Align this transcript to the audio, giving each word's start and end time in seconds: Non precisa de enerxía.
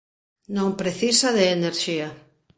Non 0.55 0.69
precisa 0.81 1.27
de 1.37 1.43
enerxía. 1.57 2.09